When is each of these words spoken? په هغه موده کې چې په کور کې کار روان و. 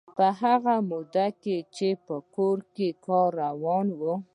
په 0.17 0.27
هغه 0.41 0.73
موده 0.89 1.27
کې 1.41 1.57
چې 1.75 1.89
په 2.05 2.15
کور 2.35 2.57
کې 2.75 2.87
کار 3.05 3.29
روان 3.43 3.87
و. 3.99 4.01